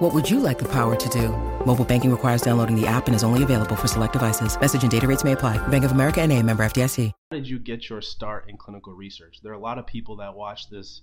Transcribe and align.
What 0.00 0.14
would 0.14 0.30
you 0.30 0.40
like 0.40 0.58
the 0.58 0.68
power 0.68 0.96
to 0.96 1.08
do? 1.10 1.28
Mobile 1.66 1.84
banking 1.84 2.10
requires 2.10 2.40
downloading 2.40 2.74
the 2.74 2.86
app 2.86 3.06
and 3.06 3.14
is 3.14 3.22
only 3.22 3.42
available 3.42 3.76
for 3.76 3.86
select 3.86 4.14
devices. 4.14 4.58
Message 4.58 4.80
and 4.80 4.90
data 4.90 5.06
rates 5.06 5.24
may 5.24 5.32
apply. 5.32 5.58
Bank 5.68 5.84
of 5.84 5.92
America 5.92 6.22
and 6.22 6.32
a 6.32 6.42
member 6.42 6.64
FDIC. 6.64 7.12
How 7.30 7.36
did 7.36 7.46
you 7.46 7.58
get 7.58 7.90
your 7.90 8.00
start 8.00 8.48
in 8.48 8.56
clinical 8.56 8.94
research? 8.94 9.40
There 9.42 9.52
are 9.52 9.56
a 9.56 9.60
lot 9.60 9.76
of 9.76 9.86
people 9.86 10.16
that 10.16 10.34
watch 10.34 10.70
this 10.70 11.02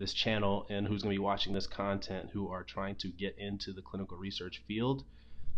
this 0.00 0.12
channel 0.12 0.66
and 0.68 0.84
who's 0.84 1.04
going 1.04 1.14
to 1.14 1.20
be 1.20 1.22
watching 1.22 1.52
this 1.52 1.68
content 1.68 2.30
who 2.32 2.48
are 2.48 2.64
trying 2.64 2.96
to 2.96 3.08
get 3.12 3.38
into 3.38 3.72
the 3.72 3.82
clinical 3.82 4.18
research 4.18 4.64
field. 4.66 5.04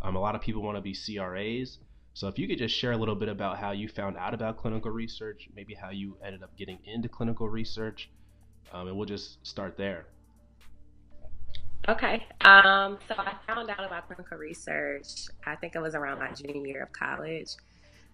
Um, 0.02 0.14
a 0.14 0.20
lot 0.20 0.34
of 0.34 0.42
people 0.42 0.60
want 0.60 0.76
to 0.76 0.82
be 0.82 0.92
CRAs. 0.92 1.78
So 2.12 2.28
if 2.28 2.38
you 2.38 2.46
could 2.46 2.58
just 2.58 2.76
share 2.76 2.92
a 2.92 2.98
little 2.98 3.14
bit 3.14 3.30
about 3.30 3.56
how 3.56 3.70
you 3.70 3.88
found 3.88 4.18
out 4.18 4.34
about 4.34 4.58
clinical 4.58 4.90
research, 4.90 5.48
maybe 5.56 5.72
how 5.72 5.88
you 5.88 6.18
ended 6.22 6.42
up 6.42 6.54
getting 6.58 6.80
into 6.84 7.08
clinical 7.08 7.48
research, 7.48 8.10
um, 8.70 8.88
and 8.88 8.98
we'll 8.98 9.06
just 9.06 9.38
start 9.46 9.78
there. 9.78 10.08
Okay. 11.88 12.26
Um, 12.40 12.98
so 13.06 13.14
I 13.16 13.34
found 13.46 13.70
out 13.70 13.84
about 13.84 14.06
clinical 14.08 14.38
research, 14.38 15.28
I 15.46 15.54
think 15.54 15.76
it 15.76 15.80
was 15.80 15.95
around 15.95 16.18
my 16.18 16.32
junior 16.32 16.66
year 16.66 16.82
of 16.82 16.92
college. 16.92 17.50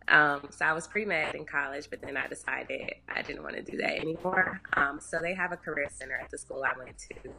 Um, 0.09 0.49
so 0.51 0.67
I 0.67 0.75
was 0.75 0.87
pre 0.87 1.07
med 1.07 1.35
in 1.35 1.47
college, 1.47 1.89
but 1.89 2.03
then 2.03 2.19
I 2.19 2.27
decided 2.27 2.93
I 3.09 3.23
didn't 3.23 3.43
want 3.43 3.57
to 3.57 3.63
do 3.63 3.79
that 3.79 3.99
anymore. 3.99 4.61
Um, 4.75 5.01
so 5.01 5.19
they 5.23 5.35
have 5.35 5.53
a 5.53 5.57
career 5.57 5.89
center 5.91 6.17
at 6.23 6.31
the 6.31 6.37
school 6.37 6.63
I 6.65 6.79
went 6.79 6.99
to. 6.99 7.31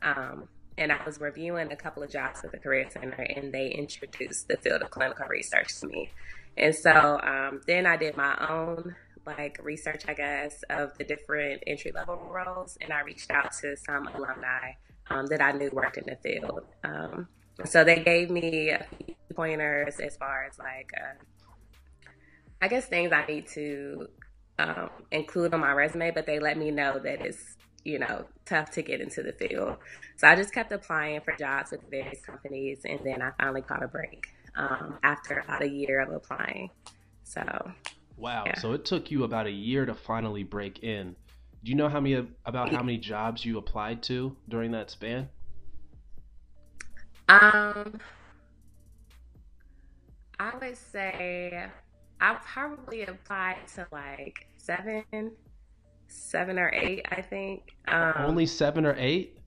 Um, 0.00 0.48
and 0.78 0.90
I 0.90 1.04
was 1.04 1.20
reviewing 1.20 1.70
a 1.70 1.76
couple 1.76 2.02
of 2.02 2.10
jobs 2.10 2.42
at 2.44 2.52
the 2.52 2.58
career 2.58 2.88
center, 2.90 3.20
and 3.20 3.52
they 3.52 3.68
introduced 3.68 4.48
the 4.48 4.56
field 4.56 4.80
of 4.80 4.90
clinical 4.90 5.26
research 5.28 5.80
to 5.80 5.86
me. 5.86 6.10
And 6.56 6.74
so 6.74 7.20
um, 7.22 7.60
then 7.66 7.84
I 7.84 7.96
did 7.96 8.16
my 8.16 8.36
own 8.48 8.96
like 9.26 9.58
research, 9.62 10.04
I 10.08 10.14
guess, 10.14 10.62
of 10.70 10.96
the 10.96 11.04
different 11.04 11.62
entry 11.66 11.92
level 11.92 12.16
roles, 12.16 12.78
and 12.80 12.92
I 12.92 13.00
reached 13.00 13.30
out 13.30 13.52
to 13.60 13.76
some 13.76 14.06
alumni 14.08 14.72
um, 15.10 15.26
that 15.26 15.40
I 15.40 15.52
knew 15.52 15.70
worked 15.72 15.96
in 15.96 16.04
the 16.06 16.16
field. 16.16 16.64
Um, 16.82 17.28
so 17.64 17.84
they 17.84 18.02
gave 18.02 18.30
me 18.30 18.70
a 18.70 18.84
few 18.96 19.14
pointers 19.34 20.00
as 20.00 20.16
far 20.16 20.44
as 20.44 20.58
like, 20.58 20.90
uh, 20.96 22.10
I 22.60 22.68
guess 22.68 22.86
things 22.86 23.12
I 23.12 23.24
need 23.26 23.46
to 23.48 24.08
um, 24.58 24.90
include 25.10 25.54
on 25.54 25.60
my 25.60 25.72
resume, 25.72 26.10
but 26.10 26.26
they 26.26 26.38
let 26.38 26.56
me 26.56 26.70
know 26.70 26.98
that 26.98 27.24
it's 27.24 27.56
you 27.84 27.98
know 27.98 28.24
tough 28.46 28.70
to 28.72 28.82
get 28.82 29.00
into 29.00 29.22
the 29.22 29.32
field. 29.32 29.76
So 30.16 30.28
I 30.28 30.36
just 30.36 30.52
kept 30.52 30.72
applying 30.72 31.20
for 31.20 31.34
jobs 31.36 31.70
with 31.70 31.82
various 31.90 32.20
companies, 32.20 32.80
and 32.84 33.00
then 33.04 33.22
I 33.22 33.30
finally 33.38 33.62
caught 33.62 33.82
a 33.82 33.88
break 33.88 34.26
um, 34.56 34.98
after 35.02 35.40
about 35.40 35.62
a 35.62 35.68
year 35.68 36.00
of 36.00 36.10
applying. 36.10 36.70
So. 37.24 37.42
Wow. 38.16 38.44
Yeah. 38.46 38.60
So 38.60 38.72
it 38.72 38.84
took 38.84 39.10
you 39.10 39.24
about 39.24 39.48
a 39.48 39.50
year 39.50 39.84
to 39.86 39.94
finally 39.94 40.44
break 40.44 40.84
in 40.84 41.16
do 41.64 41.70
you 41.70 41.76
know 41.76 41.88
how 41.88 41.98
many 41.98 42.26
about 42.44 42.70
how 42.70 42.82
many 42.82 42.98
jobs 42.98 43.42
you 43.42 43.56
applied 43.56 44.02
to 44.04 44.36
during 44.50 44.72
that 44.72 44.90
span? 44.90 45.30
Um, 47.26 47.98
I 50.38 50.52
would 50.60 50.76
say 50.76 51.66
I 52.20 52.34
probably 52.34 53.04
applied 53.04 53.66
to 53.76 53.86
like 53.90 54.46
seven, 54.58 55.04
seven 56.06 56.58
or 56.58 56.70
eight. 56.74 57.06
I 57.10 57.22
think. 57.22 57.74
Um, 57.88 58.12
only 58.18 58.44
seven 58.44 58.84
or 58.84 58.94
eight. 58.98 59.38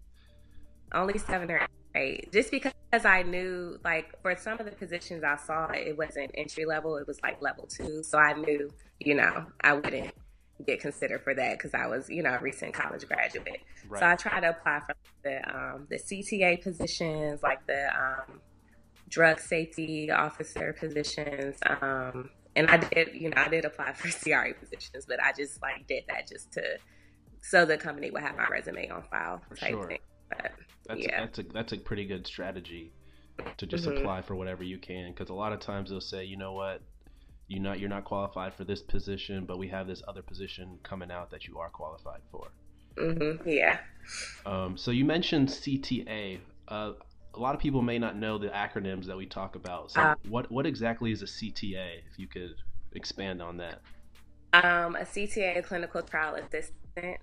Only 0.94 1.20
seven 1.20 1.52
or 1.52 1.68
eight, 1.94 2.32
just 2.32 2.50
because 2.50 2.74
I 2.94 3.22
knew, 3.22 3.78
like, 3.84 4.20
for 4.22 4.36
some 4.38 4.58
of 4.58 4.66
the 4.66 4.72
positions 4.72 5.24
I 5.24 5.36
saw, 5.36 5.68
it 5.68 5.96
wasn't 5.96 6.32
entry 6.34 6.66
level; 6.66 6.98
it 6.98 7.06
was 7.06 7.22
like 7.22 7.44
level 7.44 7.68
two. 7.68 8.02
So 8.02 8.18
I 8.18 8.34
knew, 8.34 8.72
you 9.00 9.14
know, 9.14 9.46
I 9.62 9.74
wouldn't 9.74 10.16
get 10.66 10.80
considered 10.82 11.24
for 11.24 11.34
that 11.34 11.58
because 11.58 11.74
I 11.74 11.88
was, 11.88 12.10
you 12.10 12.24
know, 12.24 12.34
a 12.34 12.40
recent 12.40 12.74
college 12.74 13.08
graduate. 13.08 13.62
Right. 13.88 14.00
So 14.00 14.08
I 14.08 14.16
tried 14.16 14.42
to 14.42 14.50
apply 14.50 14.82
for 14.86 14.96
the 15.24 15.56
um, 15.56 15.88
the 15.90 15.98
CTA 15.98 16.62
positions, 16.62 17.44
like 17.44 17.66
the 17.68 17.88
um, 17.96 18.42
drug 19.10 19.40
safety 19.40 20.10
officer 20.12 20.76
positions. 20.80 21.58
Um, 21.82 22.30
and 22.56 22.70
I 22.70 22.78
did, 22.78 23.10
you 23.14 23.30
know, 23.30 23.38
I 23.38 23.48
did 23.50 23.66
apply 23.66 23.94
for 23.94 24.08
CRA 24.24 24.54
positions, 24.54 25.06
but 25.08 25.22
I 25.22 25.32
just 25.34 25.62
like 25.62 25.88
did 25.88 26.04
that 26.08 26.28
just 26.28 26.52
to 26.54 26.62
so 27.42 27.66
the 27.66 27.78
company 27.78 28.12
would 28.12 28.24
have 28.24 28.36
my 28.36 28.48
resume 28.48 28.90
on 28.90 29.04
file 29.10 29.42
type 29.56 29.72
sure. 29.72 29.88
thing. 29.88 30.00
But, 30.30 30.52
that's 30.88 31.00
yeah. 31.00 31.20
that's 31.22 31.40
a 31.40 31.44
that's 31.44 31.74
a 31.74 31.78
pretty 31.78 32.06
good 32.06 32.26
strategy 32.26 32.94
to 33.58 33.66
just 33.66 33.86
mm-hmm. 33.86 33.98
apply 33.98 34.22
for 34.22 34.36
whatever 34.36 34.64
you 34.64 34.78
can 34.78 35.12
because 35.12 35.30
a 35.30 35.34
lot 35.34 35.54
of 35.54 35.60
times 35.60 35.90
they'll 35.90 36.02
say, 36.02 36.24
you 36.24 36.38
know 36.38 36.54
what, 36.54 36.82
you 37.48 37.60
not 37.60 37.80
you're 37.80 37.90
not 37.90 38.04
qualified 38.04 38.54
for 38.54 38.64
this 38.64 38.82
position, 38.82 39.46
but 39.46 39.58
we 39.58 39.68
have 39.70 39.88
this 39.88 40.02
other 40.08 40.22
position 40.22 40.80
coming 40.84 41.12
out 41.12 41.32
that 41.32 41.48
you 41.48 41.58
are 41.60 41.70
qualified 41.70 42.22
for. 42.32 42.48
Mm-hmm. 42.98 43.48
Yeah. 43.48 43.80
Um, 44.46 44.78
so 44.78 44.92
you 44.92 45.06
mentioned 45.06 45.50
CTA. 45.50 46.40
Uh, 46.68 46.94
a 47.34 47.40
lot 47.40 47.54
of 47.54 47.62
people 47.62 47.82
may 47.82 48.00
not 48.00 48.18
know 48.18 48.38
the 48.38 48.48
acronyms 48.48 49.06
that 49.06 49.16
we 49.16 49.26
talk 49.26 49.56
about. 49.56 49.92
So 49.92 50.02
uh, 50.02 50.16
what 50.28 50.52
what 50.52 50.66
exactly 50.66 51.12
is 51.12 51.22
a 51.22 51.26
CTA? 51.26 52.00
If 52.12 52.18
you 52.18 52.28
could 52.28 52.56
expand 52.94 53.42
on 53.42 53.58
that. 53.58 53.82
Um, 54.54 54.96
a 54.96 55.02
CTA, 55.02 55.64
clinical 55.64 56.02
trial 56.02 56.36
assistant, 56.36 57.18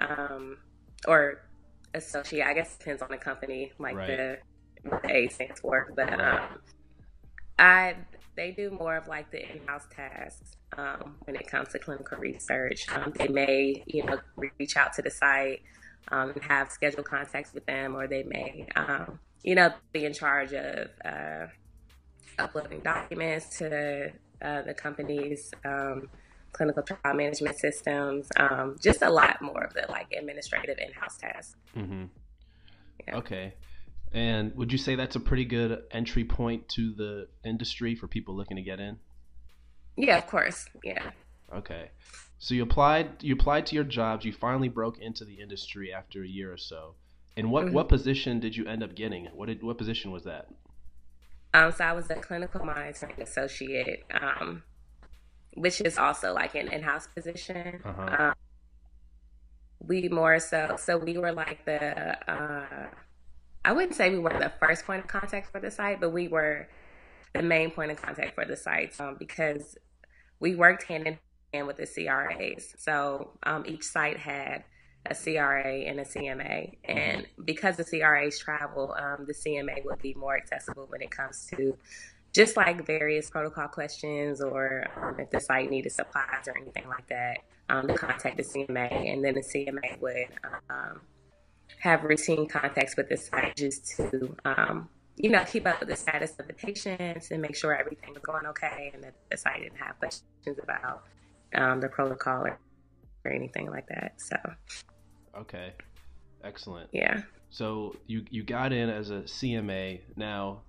um, 0.00 0.58
or 1.06 1.42
associate. 1.94 2.46
I 2.46 2.54
guess 2.54 2.76
depends 2.76 3.02
on 3.02 3.10
the 3.10 3.16
company, 3.16 3.72
like 3.78 3.94
right. 3.94 4.06
the 4.06 4.38
what 4.88 5.02
the 5.02 5.14
A 5.14 5.28
stands 5.28 5.60
for. 5.60 5.92
But 5.94 6.10
right. 6.10 6.20
um, 6.20 6.58
I 7.58 7.96
they 8.40 8.50
do 8.52 8.70
more 8.70 8.96
of 8.96 9.06
like 9.06 9.30
the 9.30 9.42
in-house 9.52 9.86
tasks 9.94 10.56
um, 10.78 11.16
when 11.24 11.36
it 11.36 11.46
comes 11.46 11.68
to 11.68 11.78
clinical 11.78 12.16
research. 12.16 12.86
Um, 12.90 13.12
they 13.14 13.28
may, 13.28 13.84
you 13.86 14.02
know, 14.02 14.18
reach 14.58 14.78
out 14.78 14.94
to 14.94 15.02
the 15.02 15.10
site 15.10 15.60
um, 16.08 16.30
and 16.30 16.42
have 16.44 16.70
scheduled 16.70 17.04
contacts 17.04 17.52
with 17.52 17.66
them, 17.66 17.94
or 17.94 18.06
they 18.06 18.22
may, 18.22 18.66
um, 18.76 19.18
you 19.42 19.54
know, 19.54 19.74
be 19.92 20.06
in 20.06 20.14
charge 20.14 20.54
of 20.54 20.88
uh, 21.04 21.46
uploading 22.38 22.80
documents 22.80 23.58
to 23.58 24.10
uh, 24.40 24.62
the 24.62 24.72
company's 24.72 25.52
um, 25.66 26.08
clinical 26.52 26.82
trial 26.82 27.14
management 27.14 27.58
systems. 27.58 28.26
Um, 28.38 28.76
just 28.80 29.02
a 29.02 29.10
lot 29.10 29.42
more 29.42 29.64
of 29.64 29.74
the 29.74 29.84
like 29.90 30.06
administrative 30.18 30.78
in-house 30.78 31.18
tasks. 31.18 31.56
Mm-hmm. 31.76 32.04
Yeah. 33.06 33.16
Okay. 33.16 33.54
And 34.12 34.54
would 34.56 34.72
you 34.72 34.78
say 34.78 34.96
that's 34.96 35.16
a 35.16 35.20
pretty 35.20 35.44
good 35.44 35.82
entry 35.92 36.24
point 36.24 36.68
to 36.70 36.92
the 36.92 37.28
industry 37.44 37.94
for 37.94 38.08
people 38.08 38.36
looking 38.36 38.56
to 38.56 38.62
get 38.62 38.80
in? 38.80 38.98
Yeah, 39.96 40.18
of 40.18 40.26
course. 40.26 40.66
Yeah. 40.82 41.10
Okay. 41.54 41.90
So 42.38 42.54
you 42.54 42.62
applied 42.62 43.22
you 43.22 43.34
applied 43.34 43.66
to 43.66 43.74
your 43.74 43.84
jobs, 43.84 44.24
you 44.24 44.32
finally 44.32 44.68
broke 44.68 44.98
into 44.98 45.24
the 45.24 45.34
industry 45.34 45.92
after 45.92 46.22
a 46.22 46.26
year 46.26 46.52
or 46.52 46.56
so. 46.56 46.94
And 47.36 47.50
what, 47.50 47.66
mm-hmm. 47.66 47.74
what 47.74 47.88
position 47.88 48.40
did 48.40 48.56
you 48.56 48.66
end 48.66 48.82
up 48.82 48.94
getting? 48.94 49.26
What 49.26 49.46
did 49.46 49.62
what 49.62 49.78
position 49.78 50.10
was 50.10 50.24
that? 50.24 50.48
Um, 51.52 51.72
so 51.72 51.84
I 51.84 51.92
was 51.92 52.08
a 52.10 52.14
clinical 52.14 52.64
monitoring 52.64 53.20
associate, 53.20 54.04
um, 54.10 54.62
which 55.54 55.80
is 55.80 55.98
also 55.98 56.32
like 56.32 56.54
an 56.54 56.68
in-house 56.68 57.08
position. 57.08 57.80
Uh-huh. 57.84 58.16
Um, 58.18 58.34
we 59.80 60.08
more 60.08 60.38
so 60.38 60.76
so 60.78 60.98
we 60.98 61.18
were 61.18 61.32
like 61.32 61.64
the 61.64 62.30
uh, 62.30 62.88
I 63.64 63.72
wouldn't 63.72 63.94
say 63.94 64.10
we 64.10 64.18
were 64.18 64.30
the 64.30 64.52
first 64.60 64.86
point 64.86 65.00
of 65.00 65.06
contact 65.08 65.50
for 65.52 65.60
the 65.60 65.70
site, 65.70 66.00
but 66.00 66.10
we 66.10 66.28
were 66.28 66.68
the 67.34 67.42
main 67.42 67.70
point 67.70 67.90
of 67.90 68.00
contact 68.00 68.34
for 68.34 68.44
the 68.44 68.56
site 68.56 68.98
um, 69.00 69.16
because 69.18 69.76
we 70.40 70.54
worked 70.54 70.84
hand 70.84 71.06
in 71.06 71.18
hand 71.52 71.66
with 71.66 71.76
the 71.76 71.86
CRAs. 71.86 72.74
So 72.78 73.32
um, 73.42 73.64
each 73.66 73.84
site 73.84 74.16
had 74.16 74.64
a 75.06 75.14
CRA 75.14 75.82
and 75.82 76.00
a 76.00 76.04
CMA. 76.04 76.76
And 76.84 77.26
because 77.44 77.76
the 77.76 77.84
CRAs 77.84 78.38
travel, 78.38 78.94
um, 78.98 79.26
the 79.26 79.34
CMA 79.34 79.84
would 79.84 80.00
be 80.00 80.14
more 80.14 80.36
accessible 80.36 80.86
when 80.88 81.02
it 81.02 81.10
comes 81.10 81.46
to 81.56 81.76
just 82.32 82.56
like 82.56 82.86
various 82.86 83.28
protocol 83.28 83.68
questions 83.68 84.40
or 84.40 84.86
um, 84.96 85.18
if 85.18 85.30
the 85.30 85.40
site 85.40 85.70
needed 85.70 85.92
supplies 85.92 86.46
or 86.46 86.56
anything 86.56 86.88
like 86.88 87.06
that, 87.08 87.38
um, 87.68 87.88
to 87.88 87.94
contact 87.94 88.36
the 88.36 88.42
CMA. 88.42 89.12
And 89.12 89.24
then 89.24 89.34
the 89.34 89.42
CMA 89.42 90.00
would 90.00 90.26
um, 90.68 91.00
have 91.78 92.04
routine 92.04 92.46
contacts 92.46 92.96
with 92.96 93.08
the 93.08 93.16
site 93.16 93.56
just 93.56 93.96
to, 93.96 94.36
um, 94.44 94.88
you 95.16 95.30
know, 95.30 95.44
keep 95.44 95.66
up 95.66 95.80
with 95.80 95.88
the 95.88 95.96
status 95.96 96.38
of 96.38 96.46
the 96.46 96.52
patients 96.52 97.30
and 97.30 97.40
make 97.40 97.56
sure 97.56 97.74
everything 97.76 98.12
was 98.12 98.22
going 98.22 98.46
okay 98.46 98.90
and 98.94 99.02
that 99.02 99.14
the 99.30 99.36
site 99.36 99.62
didn't 99.62 99.78
have 99.78 99.98
questions 99.98 100.58
about 100.62 101.04
um, 101.54 101.80
the 101.80 101.88
protocol 101.88 102.42
or, 102.46 102.58
or 103.24 103.30
anything 103.32 103.70
like 103.70 103.86
that. 103.88 104.14
So, 104.18 104.36
okay, 105.36 105.72
excellent. 106.44 106.90
Yeah. 106.92 107.22
So 107.50 107.96
you 108.06 108.24
you 108.30 108.44
got 108.44 108.72
in 108.72 108.88
as 108.88 109.10
a 109.10 109.22
CMA. 109.22 110.00
Now, 110.16 110.62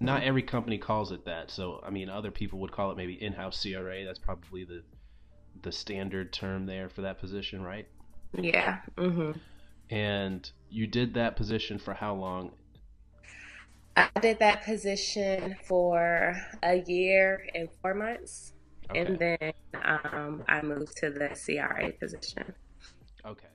not 0.00 0.22
every 0.22 0.42
company 0.42 0.78
calls 0.78 1.12
it 1.12 1.24
that. 1.24 1.50
So 1.50 1.82
I 1.84 1.90
mean, 1.90 2.08
other 2.10 2.30
people 2.30 2.58
would 2.60 2.72
call 2.72 2.90
it 2.90 2.96
maybe 2.96 3.14
in-house 3.14 3.62
CRA. 3.62 4.04
That's 4.04 4.18
probably 4.18 4.64
the 4.64 4.82
the 5.62 5.72
standard 5.72 6.32
term 6.32 6.66
there 6.66 6.88
for 6.88 7.02
that 7.02 7.18
position, 7.18 7.62
right? 7.62 7.86
Yeah. 8.32 8.78
Mm-hmm. 8.96 9.32
And 9.90 10.50
you 10.70 10.86
did 10.86 11.14
that 11.14 11.36
position 11.36 11.78
for 11.78 11.94
how 11.94 12.14
long? 12.14 12.52
I 13.96 14.08
did 14.20 14.38
that 14.38 14.64
position 14.64 15.56
for 15.64 16.36
a 16.62 16.82
year 16.86 17.46
and 17.54 17.68
four 17.82 17.94
months. 17.94 18.52
Okay. 18.90 19.00
And 19.00 19.18
then 19.18 19.52
um, 19.84 20.44
I 20.48 20.62
moved 20.62 20.96
to 20.98 21.10
the 21.10 21.28
CRA 21.28 21.92
position. 21.92 22.54
Okay. 23.26 23.46